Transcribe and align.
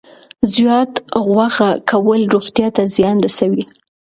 زیات 0.53 0.91
غوښه 1.27 1.69
کول 1.89 2.21
روغتیا 2.33 2.67
ته 2.75 2.83
زیان 2.95 3.17
رسوي. 3.25 3.63